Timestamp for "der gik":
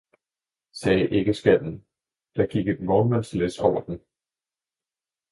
2.35-2.67